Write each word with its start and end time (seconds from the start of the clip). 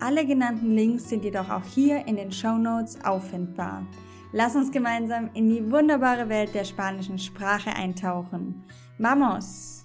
Alle 0.00 0.24
genannten 0.24 0.76
Links 0.76 1.08
sind 1.08 1.24
jedoch 1.24 1.50
auch 1.50 1.64
hier 1.64 2.06
in 2.06 2.14
den 2.14 2.30
Show 2.30 2.56
Notes 2.56 3.04
auffindbar. 3.04 3.84
Lass 4.32 4.54
uns 4.54 4.70
gemeinsam 4.70 5.28
in 5.34 5.50
die 5.50 5.72
wunderbare 5.72 6.28
Welt 6.28 6.54
der 6.54 6.64
spanischen 6.64 7.18
Sprache 7.18 7.70
eintauchen. 7.70 8.64
Vamos! 8.98 9.84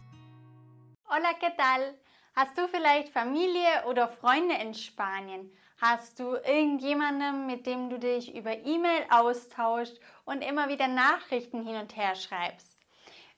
Hola, 1.09 1.31
¿qué 1.39 1.49
tal? 1.57 1.95
Hast 2.35 2.55
du 2.55 2.67
vielleicht 2.67 3.09
Familie 3.09 3.85
oder 3.87 4.07
Freunde 4.07 4.53
in 4.61 4.75
Spanien? 4.75 5.51
Hast 5.81 6.19
du 6.19 6.35
irgendjemanden, 6.35 7.47
mit 7.47 7.65
dem 7.65 7.89
du 7.89 7.97
dich 7.97 8.35
über 8.35 8.51
E-Mail 8.51 9.05
austauscht 9.09 9.99
und 10.25 10.43
immer 10.43 10.69
wieder 10.69 10.87
Nachrichten 10.87 11.65
hin 11.65 11.77
und 11.77 11.97
her 11.97 12.13
schreibst? 12.13 12.77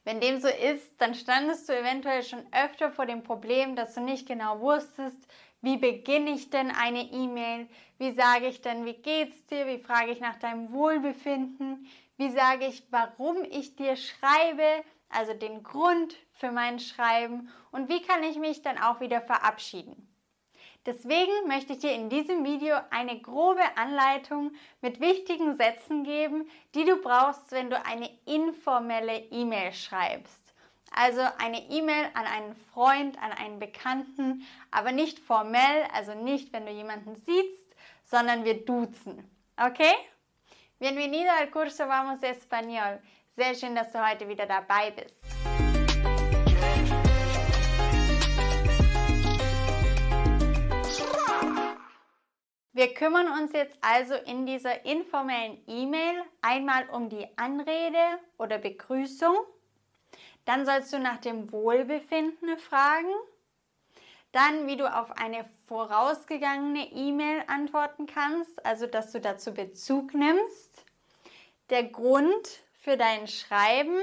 Wenn 0.05 0.21
dem 0.21 0.39
so 0.39 0.47
ist, 0.47 1.01
dann 1.01 1.15
standest 1.15 1.67
du 1.67 1.73
eventuell 1.73 2.21
schon 2.21 2.45
öfter 2.51 2.91
vor 2.91 3.07
dem 3.07 3.23
Problem, 3.23 3.75
dass 3.75 3.95
du 3.95 4.01
nicht 4.01 4.27
genau 4.27 4.59
wusstest, 4.59 5.17
wie 5.65 5.77
beginne 5.77 6.29
ich 6.29 6.51
denn 6.51 6.69
eine 6.69 7.01
E-Mail? 7.11 7.67
Wie 7.97 8.11
sage 8.11 8.47
ich 8.47 8.61
denn, 8.61 8.85
wie 8.85 8.93
geht's 8.93 9.47
dir? 9.47 9.65
Wie 9.65 9.79
frage 9.79 10.11
ich 10.11 10.19
nach 10.19 10.37
deinem 10.37 10.71
Wohlbefinden? 10.71 11.87
Wie 12.17 12.29
sage 12.29 12.67
ich, 12.67 12.83
warum 12.91 13.43
ich 13.43 13.75
dir 13.75 13.95
schreibe? 13.95 14.83
Also 15.09 15.33
den 15.33 15.63
Grund 15.63 16.15
für 16.33 16.51
mein 16.51 16.79
Schreiben. 16.79 17.49
Und 17.71 17.89
wie 17.89 18.01
kann 18.03 18.21
ich 18.23 18.37
mich 18.37 18.61
dann 18.61 18.77
auch 18.77 18.99
wieder 18.99 19.21
verabschieden? 19.21 20.07
Deswegen 20.85 21.47
möchte 21.47 21.73
ich 21.73 21.79
dir 21.79 21.93
in 21.93 22.09
diesem 22.09 22.45
Video 22.45 22.75
eine 22.91 23.19
grobe 23.19 23.63
Anleitung 23.75 24.51
mit 24.81 24.99
wichtigen 24.99 25.57
Sätzen 25.57 26.03
geben, 26.03 26.47
die 26.75 26.85
du 26.85 26.97
brauchst, 26.97 27.51
wenn 27.51 27.71
du 27.71 27.83
eine 27.83 28.11
informelle 28.25 29.17
E-Mail 29.31 29.73
schreibst. 29.73 30.44
Also 30.91 31.21
eine 31.37 31.69
E-Mail 31.69 32.05
an 32.13 32.25
einen 32.25 32.55
Freund, 32.73 33.17
an 33.21 33.31
einen 33.31 33.59
Bekannten, 33.59 34.45
aber 34.71 34.91
nicht 34.91 35.19
formell, 35.19 35.83
also 35.93 36.13
nicht, 36.13 36.53
wenn 36.53 36.65
du 36.65 36.71
jemanden 36.71 37.15
siehst, 37.15 37.75
sondern 38.05 38.45
wir 38.45 38.65
duzen. 38.65 39.29
Okay? 39.57 39.93
Bienvenido 40.79 41.29
al 41.39 41.49
curso 41.49 41.87
Vamos 41.87 42.21
Español. 42.21 42.99
Sehr 43.35 43.55
schön, 43.55 43.75
dass 43.75 43.91
du 43.91 44.05
heute 44.05 44.27
wieder 44.27 44.45
dabei 44.45 44.91
bist. 44.91 45.15
Wir 52.73 52.93
kümmern 52.93 53.27
uns 53.39 53.53
jetzt 53.53 53.77
also 53.79 54.15
in 54.15 54.45
dieser 54.45 54.85
informellen 54.85 55.63
E-Mail 55.65 56.23
einmal 56.41 56.89
um 56.89 57.07
die 57.07 57.25
Anrede 57.37 58.19
oder 58.37 58.57
Begrüßung 58.57 59.37
dann 60.45 60.65
sollst 60.65 60.93
du 60.93 60.99
nach 60.99 61.17
dem 61.17 61.51
Wohlbefinden 61.51 62.57
fragen. 62.57 63.11
Dann, 64.31 64.67
wie 64.67 64.77
du 64.77 64.85
auf 64.85 65.11
eine 65.17 65.45
vorausgegangene 65.67 66.91
E-Mail 66.91 67.43
antworten 67.47 68.05
kannst, 68.05 68.65
also 68.65 68.85
dass 68.85 69.11
du 69.11 69.19
dazu 69.19 69.53
Bezug 69.53 70.13
nimmst. 70.13 70.83
Der 71.69 71.83
Grund 71.83 72.59
für 72.79 72.97
dein 72.97 73.27
Schreiben 73.27 73.97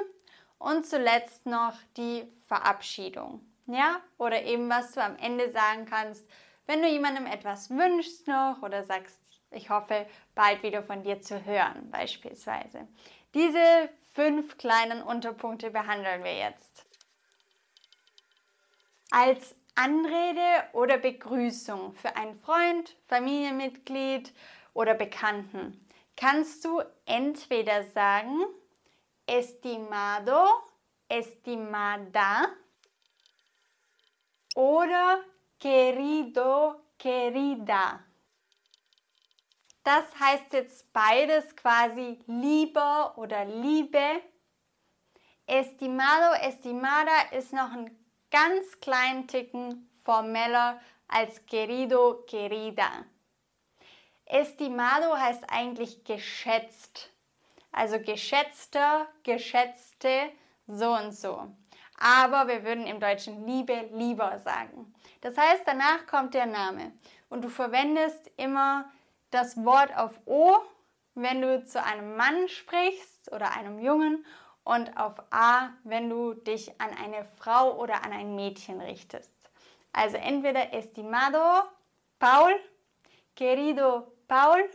und 0.58 0.86
zuletzt 0.86 1.46
noch 1.46 1.74
die 1.96 2.24
Verabschiedung. 2.46 3.40
Ja, 3.66 4.00
oder 4.18 4.42
eben 4.42 4.68
was 4.68 4.92
du 4.92 5.02
am 5.02 5.16
Ende 5.16 5.50
sagen 5.50 5.86
kannst, 5.86 6.28
wenn 6.66 6.82
du 6.82 6.88
jemandem 6.88 7.26
etwas 7.26 7.70
wünschst 7.70 8.26
noch 8.26 8.62
oder 8.62 8.84
sagst, 8.84 9.20
ich 9.50 9.70
hoffe, 9.70 10.06
bald 10.34 10.62
wieder 10.62 10.82
von 10.82 11.02
dir 11.02 11.20
zu 11.20 11.44
hören, 11.44 11.90
beispielsweise. 11.90 12.88
Diese 13.34 13.90
fünf 14.12 14.58
kleinen 14.58 15.02
Unterpunkte 15.02 15.70
behandeln 15.70 16.24
wir 16.24 16.36
jetzt. 16.36 16.86
Als 19.10 19.54
Anrede 19.74 20.64
oder 20.72 20.98
Begrüßung 20.98 21.94
für 21.94 22.16
einen 22.16 22.38
Freund, 22.40 22.96
Familienmitglied 23.08 24.32
oder 24.74 24.94
Bekannten 24.94 25.88
kannst 26.16 26.64
du 26.64 26.82
entweder 27.06 27.84
sagen 27.84 28.44
estimado, 29.26 30.46
estimada 31.08 32.48
oder 34.54 35.20
querido, 35.58 36.80
querida. 36.98 38.00
Das 39.84 40.04
heißt 40.20 40.52
jetzt 40.52 40.92
beides 40.92 41.56
quasi 41.56 42.18
lieber 42.26 43.14
oder 43.16 43.44
liebe. 43.44 44.22
Estimado, 45.46 46.34
estimada 46.40 47.30
ist 47.32 47.52
noch 47.52 47.72
ein 47.72 47.90
ganz 48.30 48.80
kleinen 48.80 49.26
Ticken 49.26 49.90
formeller 50.04 50.80
als 51.08 51.44
querido, 51.46 52.24
querida. 52.28 53.04
Estimado 54.24 55.16
heißt 55.16 55.44
eigentlich 55.48 56.04
geschätzt. 56.04 57.10
Also 57.72 57.98
geschätzter, 57.98 59.08
geschätzte, 59.24 60.30
so 60.66 60.92
und 60.92 61.12
so. 61.12 61.48
Aber 61.98 62.48
wir 62.48 62.64
würden 62.64 62.86
im 62.86 63.00
Deutschen 63.00 63.46
Liebe, 63.46 63.88
lieber 63.92 64.38
sagen. 64.40 64.94
Das 65.20 65.36
heißt, 65.36 65.62
danach 65.66 66.06
kommt 66.06 66.34
der 66.34 66.46
Name. 66.46 66.92
Und 67.28 67.42
du 67.42 67.48
verwendest 67.48 68.30
immer 68.36 68.90
das 69.32 69.56
Wort 69.64 69.96
auf 69.96 70.20
O, 70.26 70.58
wenn 71.14 71.42
du 71.42 71.64
zu 71.64 71.82
einem 71.82 72.16
Mann 72.16 72.48
sprichst 72.48 73.32
oder 73.32 73.56
einem 73.56 73.80
Jungen 73.80 74.24
und 74.62 74.96
auf 74.96 75.14
A, 75.30 75.70
wenn 75.84 76.08
du 76.08 76.34
dich 76.34 76.80
an 76.80 76.90
eine 76.90 77.24
Frau 77.24 77.78
oder 77.78 78.04
an 78.04 78.12
ein 78.12 78.36
Mädchen 78.36 78.80
richtest. 78.80 79.34
Also 79.92 80.16
entweder 80.18 80.72
estimado 80.72 81.68
Paul, 82.18 82.54
querido 83.34 84.12
Paul 84.28 84.68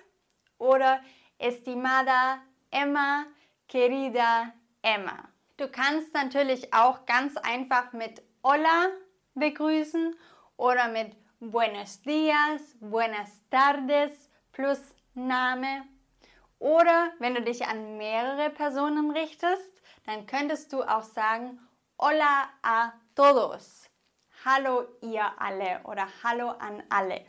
oder 0.58 1.02
estimada 1.38 2.40
Emma, 2.72 3.26
querida 3.70 4.54
Emma. 4.82 5.30
Du 5.56 5.70
kannst 5.70 6.14
natürlich 6.14 6.74
auch 6.74 7.06
ganz 7.06 7.38
einfach 7.38 7.94
mit 7.94 8.22
Hola 8.44 8.90
begrüßen 9.36 10.16
oder 10.58 10.88
mit 10.90 11.16
Buenos 11.40 12.02
días, 12.02 12.76
buenas 12.80 13.30
tardes 13.52 14.27
plus 14.58 14.80
Name. 15.14 15.88
Oder 16.58 17.12
wenn 17.20 17.36
du 17.36 17.44
dich 17.44 17.68
an 17.68 17.98
mehrere 17.98 18.50
Personen 18.50 19.12
richtest, 19.12 19.72
dann 20.08 20.26
könntest 20.26 20.74
du 20.74 20.82
auch 20.82 21.04
sagen 21.04 21.60
Hola 22.00 22.50
a 22.64 22.94
todos. 23.16 23.88
Hallo 24.44 24.88
ihr 25.02 25.32
alle 25.40 25.82
oder 25.84 26.08
Hallo 26.24 26.50
an 26.50 26.82
alle. 26.90 27.24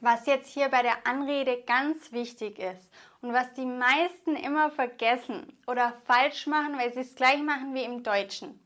Was 0.00 0.26
jetzt 0.26 0.48
hier 0.52 0.68
bei 0.68 0.82
der 0.82 1.06
Anrede 1.06 1.62
ganz 1.62 2.10
wichtig 2.10 2.58
ist 2.58 2.90
und 3.20 3.32
was 3.32 3.52
die 3.54 3.66
meisten 3.66 4.34
immer 4.34 4.72
vergessen 4.72 5.56
oder 5.68 5.92
falsch 6.06 6.48
machen, 6.48 6.76
weil 6.76 6.92
sie 6.92 7.00
es 7.00 7.14
gleich 7.14 7.40
machen 7.40 7.72
wie 7.74 7.84
im 7.84 8.02
Deutschen. 8.02 8.58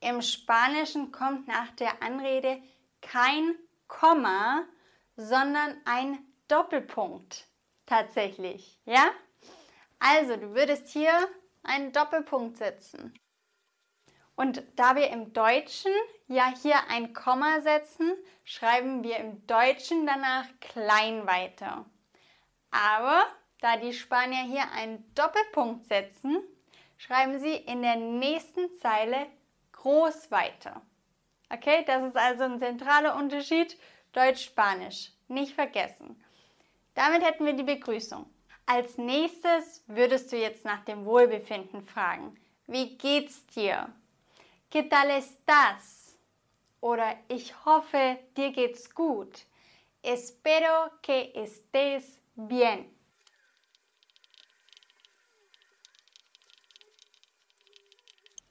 Im 0.00 0.22
Spanischen 0.22 1.12
kommt 1.12 1.46
nach 1.46 1.72
der 1.72 2.02
Anrede 2.02 2.62
kein 3.02 3.54
Komma, 3.86 4.64
sondern 5.16 5.80
ein 5.84 6.18
Doppelpunkt 6.48 7.46
tatsächlich. 7.86 8.78
Ja? 8.84 9.10
Also, 9.98 10.36
du 10.36 10.54
würdest 10.54 10.88
hier 10.88 11.12
einen 11.62 11.92
Doppelpunkt 11.92 12.58
setzen. 12.58 13.18
Und 14.34 14.62
da 14.76 14.94
wir 14.96 15.08
im 15.08 15.32
Deutschen 15.32 15.92
ja 16.28 16.52
hier 16.62 16.76
ein 16.88 17.14
Komma 17.14 17.62
setzen, 17.62 18.12
schreiben 18.44 19.02
wir 19.02 19.16
im 19.16 19.46
Deutschen 19.46 20.06
danach 20.06 20.44
klein 20.60 21.26
weiter. 21.26 21.86
Aber 22.70 23.24
da 23.60 23.78
die 23.78 23.94
Spanier 23.94 24.42
hier 24.42 24.70
einen 24.72 25.10
Doppelpunkt 25.14 25.86
setzen, 25.86 26.42
schreiben 26.98 27.40
sie 27.40 27.54
in 27.54 27.80
der 27.80 27.96
nächsten 27.96 28.70
Zeile 28.80 29.26
groß 29.72 30.30
weiter. 30.30 30.82
Okay, 31.48 31.84
das 31.86 32.08
ist 32.08 32.16
also 32.16 32.44
ein 32.44 32.58
zentraler 32.58 33.16
Unterschied 33.16 33.78
Deutsch-Spanisch. 34.16 35.10
Nicht 35.28 35.54
vergessen. 35.54 36.22
Damit 36.94 37.22
hätten 37.22 37.44
wir 37.44 37.52
die 37.52 37.62
Begrüßung. 37.62 38.26
Als 38.64 38.96
nächstes 38.96 39.84
würdest 39.86 40.32
du 40.32 40.36
jetzt 40.36 40.64
nach 40.64 40.84
dem 40.84 41.04
Wohlbefinden 41.04 41.82
fragen. 41.82 42.36
Wie 42.66 42.96
geht's 42.96 43.46
dir? 43.46 43.92
¿Qué 44.72 44.88
tal 44.88 45.10
estás? 45.10 46.06
oder 46.86 47.16
ich 47.28 47.52
hoffe, 47.64 48.18
dir 48.36 48.52
geht's 48.52 48.94
gut. 48.94 49.44
Espero 50.02 50.90
que 51.02 51.32
estés 51.34 52.20
bien. 52.36 52.94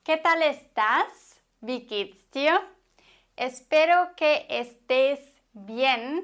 ¿Qué 0.03 0.17
tal 0.17 0.41
estás? 0.41 1.41
Wie 1.61 1.85
geht's 1.87 2.29
dir? 2.31 2.59
Espero 3.37 4.13
que 4.17 4.45
estés 4.49 5.34
bien. 5.55 6.21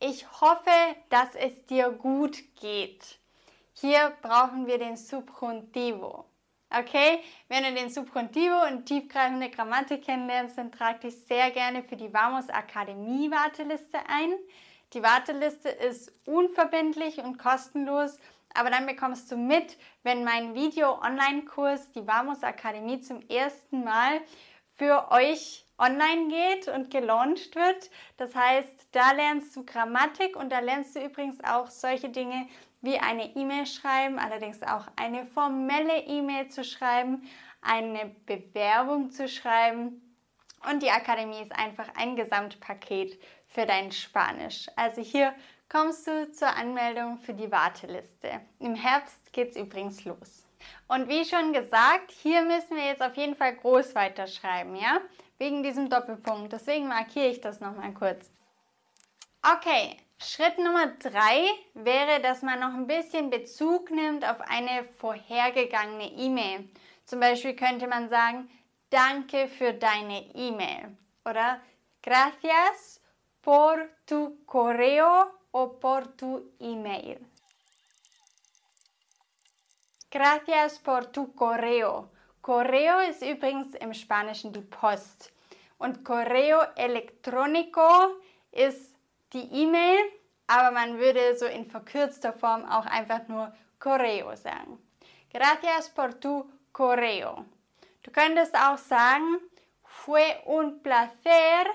Ich 0.00 0.26
hoffe, 0.40 0.70
dass 1.08 1.34
es 1.34 1.66
dir 1.66 1.90
gut 1.90 2.36
geht. 2.60 3.18
Hier 3.72 4.12
brauchen 4.20 4.66
wir 4.66 4.78
den 4.78 4.96
Subjuntivo. 4.96 6.26
Okay, 6.70 7.20
wenn 7.48 7.62
du 7.62 7.72
den 7.72 7.88
Subjuntivo 7.88 8.66
und 8.68 8.86
tiefgreifende 8.86 9.48
Grammatik 9.48 10.04
kennenlernst, 10.04 10.58
dann 10.58 10.72
trag 10.72 11.00
dich 11.00 11.16
sehr 11.26 11.50
gerne 11.52 11.84
für 11.84 11.96
die 11.96 12.12
Vamos 12.12 12.48
Akademie 12.50 13.30
Warteliste 13.30 13.98
ein. 14.08 14.34
Die 14.92 15.02
Warteliste 15.02 15.68
ist 15.68 16.12
unverbindlich 16.26 17.18
und 17.18 17.38
kostenlos, 17.38 18.18
aber 18.54 18.70
dann 18.70 18.86
bekommst 18.86 19.30
du 19.30 19.36
mit, 19.36 19.76
wenn 20.02 20.24
mein 20.24 20.54
Video-Online-Kurs, 20.54 21.92
die 21.92 22.06
Vamos 22.06 22.42
Akademie, 22.42 23.00
zum 23.00 23.20
ersten 23.28 23.84
Mal 23.84 24.20
für 24.76 25.10
euch 25.10 25.64
online 25.78 26.28
geht 26.28 26.68
und 26.68 26.90
gelauncht 26.90 27.54
wird. 27.56 27.90
Das 28.16 28.34
heißt, 28.34 28.88
da 28.92 29.12
lernst 29.12 29.56
du 29.56 29.64
Grammatik 29.64 30.36
und 30.36 30.50
da 30.50 30.60
lernst 30.60 30.96
du 30.96 31.04
übrigens 31.04 31.42
auch 31.44 31.68
solche 31.68 32.08
Dinge 32.08 32.46
wie 32.80 32.98
eine 32.98 33.34
E-Mail 33.34 33.66
schreiben, 33.66 34.18
allerdings 34.18 34.62
auch 34.62 34.86
eine 34.96 35.26
formelle 35.26 36.00
E-Mail 36.06 36.48
zu 36.48 36.64
schreiben, 36.64 37.28
eine 37.62 38.14
Bewerbung 38.26 39.10
zu 39.10 39.26
schreiben. 39.26 40.00
Und 40.70 40.82
die 40.82 40.90
Akademie 40.90 41.42
ist 41.42 41.54
einfach 41.54 41.88
ein 41.96 42.16
Gesamtpaket 42.16 43.18
für 43.46 43.66
dein 43.66 43.90
Spanisch. 43.90 44.66
Also 44.76 45.00
hier 45.00 45.34
kommst 45.68 46.06
du 46.06 46.30
zur 46.32 46.54
Anmeldung 46.54 47.18
für 47.18 47.34
die 47.34 47.50
Warteliste. 47.50 48.40
Im 48.58 48.74
Herbst 48.74 49.32
geht 49.32 49.50
es 49.50 49.56
übrigens 49.56 50.04
los. 50.04 50.43
Und 50.88 51.08
wie 51.08 51.24
schon 51.24 51.52
gesagt, 51.52 52.10
hier 52.10 52.42
müssen 52.42 52.76
wir 52.76 52.86
jetzt 52.86 53.02
auf 53.02 53.16
jeden 53.16 53.34
Fall 53.34 53.54
groß 53.56 53.94
weiterschreiben, 53.94 54.76
ja? 54.76 55.00
Wegen 55.38 55.62
diesem 55.62 55.88
Doppelpunkt. 55.88 56.52
Deswegen 56.52 56.88
markiere 56.88 57.28
ich 57.28 57.40
das 57.40 57.60
nochmal 57.60 57.92
kurz. 57.92 58.30
Okay, 59.42 59.96
Schritt 60.18 60.58
Nummer 60.58 60.86
drei 60.98 61.48
wäre, 61.74 62.20
dass 62.20 62.42
man 62.42 62.60
noch 62.60 62.72
ein 62.72 62.86
bisschen 62.86 63.30
Bezug 63.30 63.90
nimmt 63.90 64.24
auf 64.24 64.40
eine 64.40 64.84
vorhergegangene 64.98 66.10
E-Mail. 66.12 66.68
Zum 67.04 67.20
Beispiel 67.20 67.54
könnte 67.54 67.86
man 67.86 68.08
sagen, 68.08 68.48
danke 68.90 69.48
für 69.48 69.74
deine 69.74 70.24
E-Mail 70.34 70.96
oder 71.24 71.60
gracias 72.02 73.00
por 73.42 73.88
tu 74.06 74.38
correo 74.46 75.26
o 75.52 75.66
por 75.66 76.16
tu 76.16 76.40
email. 76.60 77.18
Gracias 80.14 80.78
por 80.78 81.06
tu 81.06 81.34
correo. 81.34 82.08
Correo 82.40 83.00
ist 83.00 83.20
übrigens 83.20 83.74
im 83.74 83.92
Spanischen 83.92 84.52
die 84.52 84.60
Post 84.60 85.32
und 85.78 86.04
Correo 86.04 86.62
electrónico 86.76 88.14
ist 88.52 88.94
die 89.32 89.42
E-Mail, 89.62 89.98
aber 90.46 90.70
man 90.70 90.98
würde 90.98 91.36
so 91.36 91.46
in 91.46 91.66
verkürzter 91.66 92.32
Form 92.32 92.64
auch 92.64 92.86
einfach 92.86 93.26
nur 93.26 93.52
Correo 93.80 94.36
sagen. 94.36 94.78
Gracias 95.32 95.90
por 95.90 96.20
tu 96.20 96.48
correo. 96.72 97.44
Du 98.04 98.12
könntest 98.12 98.54
auch 98.54 98.78
sagen, 98.78 99.40
fue 99.82 100.40
un 100.46 100.80
placer 100.80 101.66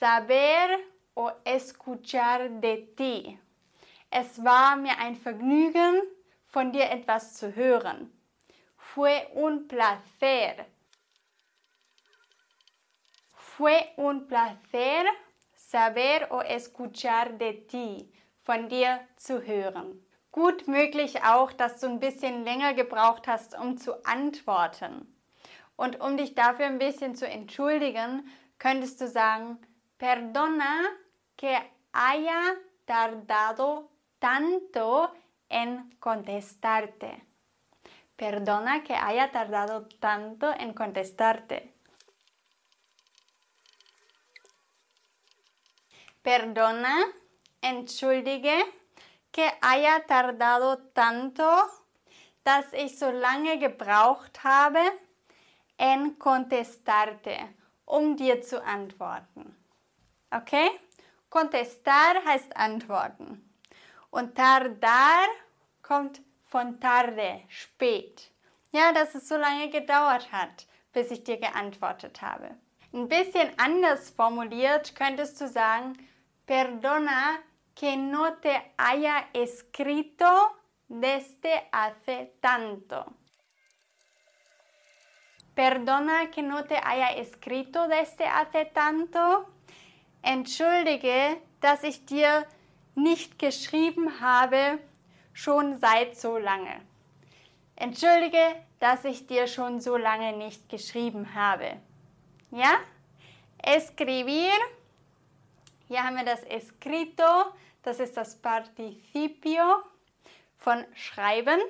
saber 0.00 0.80
o 1.14 1.30
escuchar 1.44 2.48
de 2.60 2.92
ti. 2.96 3.38
Es 4.10 4.42
war 4.42 4.74
mir 4.74 4.98
ein 4.98 5.14
Vergnügen, 5.14 6.02
von 6.52 6.70
dir 6.70 6.90
etwas 6.90 7.34
zu 7.34 7.56
hören. 7.56 8.12
Fue 8.76 9.26
un 9.34 9.66
placer. 9.66 10.66
Fue 13.34 13.88
un 13.96 14.26
placer 14.28 15.04
saber 15.54 16.30
o 16.30 16.42
escuchar 16.42 17.38
de 17.38 17.66
ti, 17.66 18.12
von 18.42 18.68
dir 18.68 19.00
zu 19.16 19.42
hören. 19.42 20.04
Gut 20.30 20.68
möglich 20.68 21.24
auch, 21.24 21.52
dass 21.52 21.80
du 21.80 21.86
ein 21.86 22.00
bisschen 22.00 22.44
länger 22.44 22.74
gebraucht 22.74 23.26
hast, 23.26 23.58
um 23.58 23.78
zu 23.78 24.04
antworten. 24.04 25.14
Und 25.76 26.00
um 26.00 26.16
dich 26.16 26.34
dafür 26.34 26.66
ein 26.66 26.78
bisschen 26.78 27.14
zu 27.14 27.26
entschuldigen, 27.26 28.28
könntest 28.58 29.00
du 29.00 29.08
sagen, 29.08 29.58
perdona 29.98 30.80
que 31.36 31.56
haya 31.94 32.56
tardado 32.86 33.90
tanto 34.20 35.08
en 35.52 35.94
contestarte. 36.00 37.22
Perdona 38.16 38.82
que 38.82 38.94
haya 38.94 39.30
tardado 39.30 39.86
tanto 40.00 40.50
en 40.52 40.72
contestarte. 40.72 41.74
Perdona, 46.22 46.96
entschuldige, 47.60 48.64
que 49.30 49.50
haya 49.60 50.06
tardado 50.06 50.78
tanto, 50.92 51.48
dass 52.44 52.72
ich 52.72 52.98
so 52.98 53.10
lange 53.10 53.58
gebraucht 53.58 54.44
habe, 54.44 54.80
en 55.78 56.16
contestarte, 56.18 57.36
um 57.84 58.16
dir 58.16 58.42
zu 58.42 58.62
antworten. 58.62 59.56
Okay? 60.30 60.70
Contestar 61.28 62.24
heißt 62.24 62.56
antworten. 62.56 63.51
Und 64.12 64.34
tardar 64.34 65.26
kommt 65.80 66.20
von 66.44 66.78
tarde, 66.78 67.40
spät. 67.48 68.30
Ja, 68.70 68.92
dass 68.92 69.14
es 69.14 69.26
so 69.26 69.36
lange 69.36 69.70
gedauert 69.70 70.30
hat, 70.30 70.66
bis 70.92 71.10
ich 71.10 71.24
dir 71.24 71.38
geantwortet 71.38 72.20
habe. 72.20 72.50
Ein 72.92 73.08
bisschen 73.08 73.50
anders 73.58 74.10
formuliert 74.10 74.94
könntest 74.94 75.40
du 75.40 75.48
sagen, 75.48 75.94
Perdona 76.44 77.42
que 77.74 77.96
no 77.96 78.34
te 78.34 78.74
haya 78.76 79.30
escrito 79.32 80.30
desde 80.88 81.68
hace 81.72 82.34
tanto. 82.42 83.06
Perdona 85.54 86.30
que 86.30 86.42
no 86.42 86.64
te 86.64 86.76
haya 86.76 87.14
escrito 87.16 87.88
desde 87.88 88.26
hace 88.26 88.66
tanto. 88.66 89.46
Entschuldige, 90.22 91.40
dass 91.60 91.82
ich 91.82 92.04
dir 92.04 92.46
nicht 92.94 93.38
geschrieben 93.38 94.20
habe 94.20 94.78
schon 95.32 95.78
seit 95.78 96.16
so 96.16 96.38
lange. 96.38 96.80
Entschuldige, 97.76 98.56
dass 98.80 99.04
ich 99.04 99.26
dir 99.26 99.46
schon 99.46 99.80
so 99.80 99.96
lange 99.96 100.36
nicht 100.36 100.68
geschrieben 100.68 101.34
habe. 101.34 101.80
Ja? 102.50 102.78
Escribir 103.58 104.52
hier 105.92 106.04
haben 106.04 106.16
wir 106.16 106.24
das 106.24 106.42
escrito, 106.44 107.52
das 107.82 108.00
ist 108.00 108.16
das 108.16 108.36
Partizipio 108.36 109.82
von 110.56 110.82
schreiben. 110.94 111.60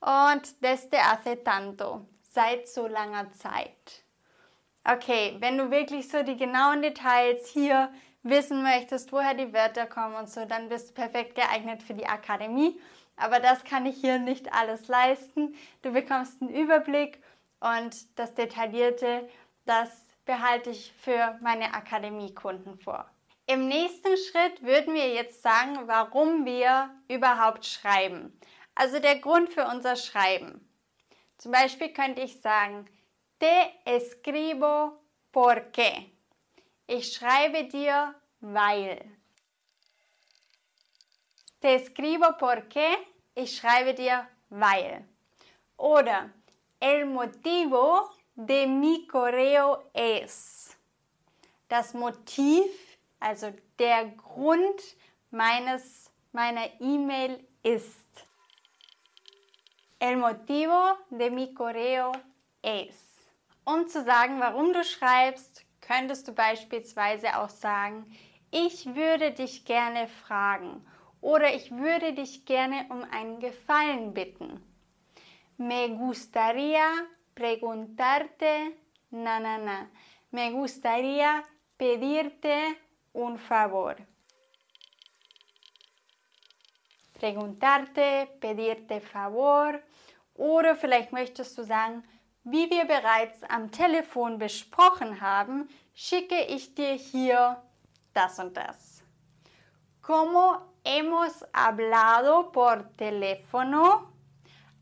Und 0.00 0.62
desde 0.62 0.98
hace 0.98 1.42
tanto, 1.42 2.06
seit 2.20 2.68
so 2.68 2.86
langer 2.86 3.32
Zeit. 3.32 4.04
Okay, 4.84 5.36
wenn 5.38 5.56
du 5.56 5.70
wirklich 5.70 6.06
so 6.10 6.22
die 6.22 6.36
genauen 6.36 6.82
Details 6.82 7.48
hier 7.48 7.90
wissen 8.24 8.62
möchtest, 8.62 9.12
woher 9.12 9.34
die 9.34 9.52
Wörter 9.52 9.86
kommen 9.86 10.16
und 10.16 10.28
so, 10.28 10.44
dann 10.44 10.68
bist 10.68 10.90
du 10.90 10.94
perfekt 10.94 11.36
geeignet 11.36 11.82
für 11.82 11.94
die 11.94 12.06
Akademie. 12.06 12.80
Aber 13.16 13.38
das 13.38 13.62
kann 13.62 13.86
ich 13.86 13.96
hier 13.96 14.18
nicht 14.18 14.52
alles 14.52 14.88
leisten. 14.88 15.54
Du 15.82 15.92
bekommst 15.92 16.42
einen 16.42 16.52
Überblick 16.52 17.22
und 17.60 18.18
das 18.18 18.34
Detaillierte, 18.34 19.28
das 19.66 19.90
behalte 20.24 20.70
ich 20.70 20.92
für 20.98 21.38
meine 21.40 21.74
Akademiekunden 21.74 22.78
vor. 22.78 23.08
Im 23.46 23.68
nächsten 23.68 24.16
Schritt 24.16 24.62
würden 24.62 24.94
wir 24.94 25.12
jetzt 25.12 25.42
sagen, 25.42 25.80
warum 25.86 26.46
wir 26.46 26.90
überhaupt 27.08 27.66
schreiben. 27.66 28.38
Also 28.74 28.98
der 28.98 29.18
Grund 29.18 29.52
für 29.52 29.66
unser 29.66 29.96
Schreiben. 29.96 30.66
Zum 31.36 31.52
Beispiel 31.52 31.90
könnte 31.90 32.22
ich 32.22 32.40
sagen, 32.40 32.86
te 33.38 33.52
escribo 33.84 34.92
porque. 35.30 36.13
Ich 36.86 37.12
schreibe 37.12 37.64
dir, 37.64 38.14
weil. 38.40 39.04
Te 41.60 41.74
escribo 41.74 42.36
porque. 42.38 42.98
Ich 43.34 43.56
schreibe 43.56 43.94
dir, 43.94 44.28
weil. 44.50 45.04
Oder 45.76 46.30
el 46.80 47.06
motivo 47.06 48.10
de 48.34 48.66
mi 48.66 49.06
correo 49.06 49.90
es. 49.92 50.76
Das 51.68 51.94
Motiv 51.94 52.70
also 53.24 53.52
der 53.78 54.04
Grund 54.10 54.82
meines, 55.30 56.10
meiner 56.32 56.68
E-Mail 56.80 57.42
ist. 57.62 58.26
El 59.98 60.18
motivo 60.18 60.98
de 61.08 61.30
mi 61.30 61.54
correo 61.54 62.12
es. 62.60 62.94
Um 63.64 63.88
zu 63.88 64.04
sagen, 64.04 64.40
warum 64.40 64.74
du 64.74 64.84
schreibst, 64.84 65.64
könntest 65.86 66.26
du 66.28 66.32
beispielsweise 66.32 67.38
auch 67.38 67.48
sagen, 67.48 68.06
ich 68.50 68.86
würde 68.94 69.32
dich 69.32 69.64
gerne 69.64 70.08
fragen 70.08 70.84
oder 71.20 71.54
ich 71.54 71.70
würde 71.70 72.12
dich 72.12 72.46
gerne 72.46 72.86
um 72.90 73.02
einen 73.10 73.40
Gefallen 73.40 74.14
bitten. 74.14 74.62
Me 75.56 75.88
gustaría 75.90 76.86
preguntarte, 77.34 78.72
na 79.10 79.38
na 79.40 79.58
na. 79.58 79.90
Me 80.30 80.50
gustaría 80.50 81.42
pedirte 81.76 82.76
un 83.12 83.38
favor. 83.38 83.96
Preguntarte, 87.14 88.28
pedirte 88.40 89.00
favor. 89.00 89.80
Oder 90.34 90.74
vielleicht 90.74 91.12
möchtest 91.12 91.56
du 91.56 91.62
sagen, 91.62 92.02
wie 92.44 92.70
wir 92.70 92.84
bereits 92.84 93.42
am 93.44 93.72
Telefon 93.72 94.38
besprochen 94.38 95.20
haben, 95.20 95.68
schicke 95.94 96.40
ich 96.44 96.74
dir 96.74 96.92
hier 96.92 97.62
das 98.12 98.38
und 98.38 98.56
das. 98.56 99.02
Como 100.02 100.60
hemos 100.84 101.44
hablado 101.52 102.52
por 102.52 102.90
teléfono, 102.96 104.12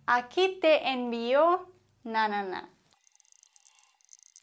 aquí 0.07 0.59
te 0.61 0.83
envío 0.83 1.66
na 2.02 2.26
na 2.26 2.42
na. 2.42 2.69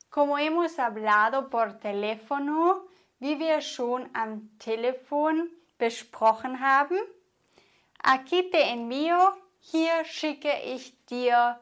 Como 0.09 0.37
hemos 0.37 0.79
hablado 0.79 1.49
por 1.49 1.79
teléfono, 1.79 2.87
wie 3.19 3.37
wir 3.37 3.61
schon 3.61 4.09
am 4.13 4.57
Telefon 4.57 5.51
besprochen 5.77 6.61
haben, 6.61 6.97
aquí 8.01 8.49
te 8.49 8.61
envío, 8.61 9.35
hier 9.59 10.05
schicke 10.05 10.61
ich 10.63 11.05
dir 11.05 11.59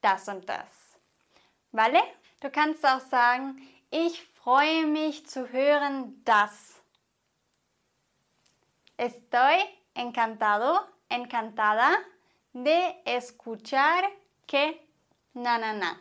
das 0.00 0.28
und 0.28 0.48
das. 0.48 0.75
Vale? 1.76 2.00
Du 2.40 2.48
kannst 2.48 2.86
auch 2.86 3.00
sagen, 3.00 3.60
ich 3.90 4.26
freue 4.42 4.86
mich 4.86 5.26
zu 5.26 5.52
hören, 5.52 6.24
dass. 6.24 6.82
Estoy 8.96 9.58
encantado, 9.92 10.80
encantada 11.10 11.90
de 12.54 12.94
escuchar 13.04 14.04
que 14.46 14.80
na 15.34 15.58
na 15.58 15.74
na. 15.74 15.96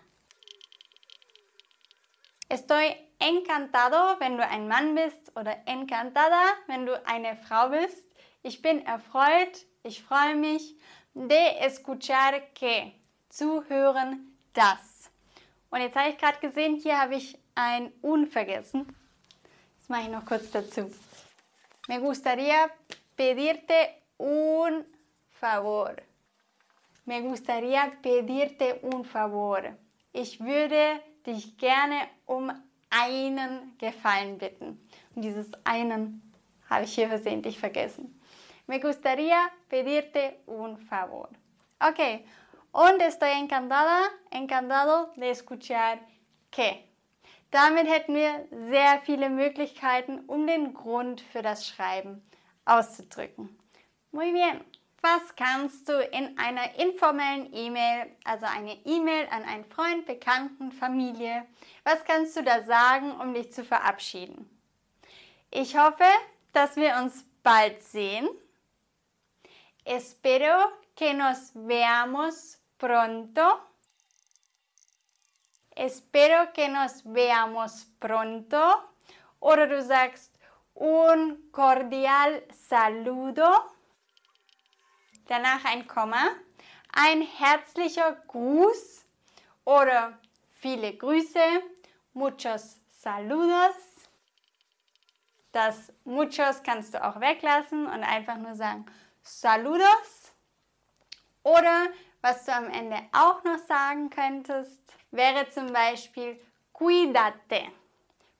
Estoy 2.47 2.95
encantado, 3.19 4.17
wenn 4.19 4.37
du 4.37 4.47
ein 4.47 4.69
Mann 4.69 4.95
bist 4.95 5.35
oder 5.35 5.57
encantada, 5.65 6.41
wenn 6.67 6.85
du 6.85 7.05
eine 7.05 7.35
Frau 7.35 7.67
bist. 7.67 8.15
Ich 8.43 8.61
bin 8.61 8.85
erfreut, 8.85 9.65
ich 9.83 10.01
freue 10.01 10.35
mich 10.35 10.77
de 11.13 11.57
escuchar 11.59 12.39
que, 12.53 12.93
zu 13.27 13.67
hören 13.67 14.37
das. 14.53 14.94
Und 15.69 15.81
jetzt 15.81 15.95
habe 15.95 16.09
ich 16.09 16.17
gerade 16.17 16.39
gesehen, 16.39 16.75
hier 16.75 16.99
habe 16.99 17.15
ich 17.15 17.37
ein 17.55 17.91
un 18.01 18.27
vergessen. 18.27 18.85
Das 19.79 19.89
mache 19.89 20.03
ich 20.03 20.09
noch 20.09 20.25
kurz 20.25 20.49
dazu. 20.51 20.91
Me 21.87 21.99
gustaría 21.99 22.69
pedirte 23.15 24.01
un 24.17 24.85
favor. 25.29 25.95
Me 27.05 27.21
gustaría 27.21 27.91
pedirte 28.01 28.79
un 28.81 29.05
favor. 29.05 29.75
Ich 30.11 30.39
würde 30.39 31.01
dich 31.25 31.57
gerne 31.57 32.07
um 32.25 32.51
einen 32.89 33.77
Gefallen 33.77 34.37
bitten. 34.37 34.79
Und 35.15 35.21
dieses 35.21 35.51
einen 35.63 36.21
habe 36.69 36.85
ich 36.85 36.95
hier 36.95 37.07
versehentlich 37.07 37.59
vergessen. 37.59 38.19
Me 38.67 38.79
gustaría 38.79 39.51
pedirte 39.69 40.37
un 40.47 40.77
favor. 40.77 41.29
Ok, 41.79 42.23
und 42.75 43.01
estoy 43.01 43.31
encantada, 43.31 44.09
encantado 44.31 45.13
de 45.15 45.29
escuchar 45.29 45.97
que. 46.51 46.83
Damit 47.49 47.87
hätten 47.87 48.15
wir 48.15 48.47
sehr 48.69 49.01
viele 49.05 49.29
Möglichkeiten, 49.29 50.25
um 50.27 50.45
den 50.45 50.73
Grund 50.73 51.21
für 51.21 51.41
das 51.41 51.65
Schreiben 51.65 52.21
auszudrücken. 52.65 53.57
Muy 54.11 54.33
bien. 54.33 54.61
Was 55.01 55.35
kannst 55.37 55.87
du 55.87 56.01
in 56.01 56.37
einer 56.37 56.77
informellen 56.77 57.53
E-Mail, 57.53 58.11
also 58.25 58.45
eine 58.45 58.73
E-Mail 58.85 59.27
an 59.29 59.43
einen 59.43 59.63
Freund, 59.65 60.05
Bekannten, 60.05 60.71
Familie, 60.71 61.45
was 61.85 62.03
kannst 62.03 62.35
du 62.35 62.43
da 62.43 62.63
sagen, 62.63 63.11
um 63.21 63.33
dich 63.33 63.53
zu 63.53 63.63
verabschieden? 63.63 64.49
Ich 65.51 65.77
hoffe, 65.77 66.03
dass 66.51 66.75
wir 66.75 66.97
uns 66.97 67.23
bald 67.43 67.83
sehen. 67.83 68.27
Espero 69.85 70.71
que 70.95 71.13
nos 71.13 71.53
veamos 71.53 72.57
pronto. 72.77 73.59
Espero 75.75 76.53
que 76.53 76.67
nos 76.69 77.03
veamos 77.03 77.87
pronto. 77.99 78.59
Oder 79.39 79.67
du 79.67 79.81
sagst 79.81 80.39
un 80.73 81.51
cordial 81.51 82.43
saludo 82.51 83.75
danach 85.27 85.65
ein 85.65 85.87
Komma, 85.87 86.31
ein 86.93 87.21
herzlicher 87.21 88.13
Gruß 88.27 89.05
oder 89.63 90.17
viele 90.51 90.95
Grüße, 90.95 91.61
muchos 92.13 92.79
saludos. 92.89 93.75
Das 95.51 95.93
muchos 96.03 96.61
kannst 96.63 96.93
du 96.93 97.03
auch 97.03 97.19
weglassen 97.19 97.87
und 97.87 98.03
einfach 98.03 98.37
nur 98.37 98.55
sagen 98.55 98.85
saludos. 99.23 100.33
Oder 101.43 101.87
was 102.25 102.43
du 102.43 102.51
am 102.55 102.71
Ende 102.71 102.97
auch 103.11 103.43
noch 103.43 103.59
sagen 103.67 104.09
könntest, 104.09 104.81
wäre 105.11 105.47
zum 105.51 105.71
Beispiel 105.71 106.41
cuídate. 106.73 107.69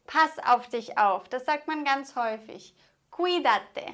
Pass 0.08 0.40
auf 0.40 0.68
dich 0.70 0.98
auf. 0.98 1.30
Das 1.30 1.46
sagt 1.46 1.68
man 1.68 1.86
ganz 1.86 2.16
häufig. 2.16 2.74
Cuídate. 3.12 3.94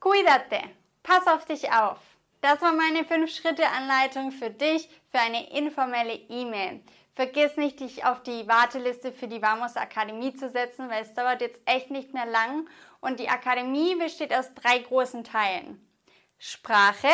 Cuídate. 0.00 0.62
Pass 1.02 1.26
auf 1.26 1.44
dich 1.44 1.72
auf. 1.72 1.98
Das 2.40 2.62
war 2.62 2.72
meine 2.72 3.02
5-Schritte-Anleitung 3.02 4.30
für 4.30 4.50
dich 4.50 4.88
für 5.10 5.18
eine 5.18 5.50
informelle 5.50 6.14
E-Mail. 6.14 6.84
Vergiss 7.16 7.56
nicht, 7.56 7.80
dich 7.80 8.04
auf 8.04 8.22
die 8.22 8.46
Warteliste 8.46 9.12
für 9.12 9.26
die 9.26 9.42
Vamos 9.42 9.76
Akademie 9.76 10.36
zu 10.36 10.48
setzen, 10.50 10.88
weil 10.88 11.02
es 11.02 11.14
dauert 11.14 11.40
jetzt 11.40 11.60
echt 11.64 11.90
nicht 11.90 12.14
mehr 12.14 12.26
lang. 12.26 12.68
Und 13.00 13.18
die 13.18 13.28
Akademie 13.28 13.96
besteht 13.96 14.32
aus 14.32 14.54
drei 14.54 14.78
großen 14.78 15.24
Teilen. 15.24 15.84
Sprache, 16.38 17.08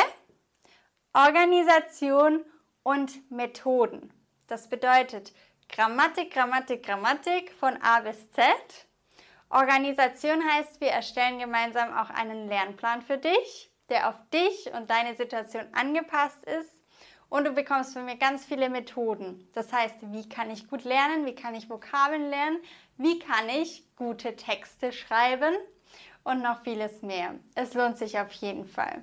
Organisation 1.13 2.45
und 2.83 3.31
Methoden. 3.31 4.13
Das 4.47 4.69
bedeutet 4.69 5.33
Grammatik, 5.69 6.33
Grammatik, 6.33 6.85
Grammatik 6.85 7.53
von 7.53 7.81
A 7.83 8.01
bis 8.01 8.31
Z 8.33 8.45
Organisation 9.51 10.45
heißt, 10.45 10.81
wir 10.81 10.89
erstellen 10.89 11.39
gemeinsam 11.39 11.97
auch 11.97 12.11
einen 12.11 12.49
Lernplan 12.49 13.01
für 13.01 13.17
dich, 13.17 13.71
der 13.89 14.11
auf 14.11 14.17
dich 14.33 14.71
und 14.75 14.91
deine 14.91 15.17
Situation 15.17 15.65
angepasst 15.73 16.45
ist. 16.45 16.71
Und 17.31 17.45
du 17.45 17.53
bekommst 17.53 17.95
von 17.95 18.05
mir 18.05 18.17
ganz 18.17 18.45
viele 18.45 18.69
Methoden. 18.69 19.49
Das 19.55 19.73
heißt, 19.73 19.97
wie 20.13 20.29
kann 20.29 20.51
ich 20.51 20.69
gut 20.69 20.85
lernen? 20.85 21.27
Wie 21.27 21.35
kann 21.35 21.55
ich 21.55 21.69
Vokabeln 21.69 22.29
lernen? 22.29 22.59
Wie 22.97 23.19
kann 23.19 23.49
ich 23.49 23.85
gute 23.97 24.37
Texte 24.37 24.93
schreiben? 24.93 25.55
Und 26.25 26.43
noch 26.43 26.63
vieles 26.63 27.01
mehr. 27.01 27.35
Es 27.55 27.73
lohnt 27.73 27.97
sich 27.97 28.19
auf 28.19 28.33
jeden 28.33 28.67
Fall. 28.67 29.03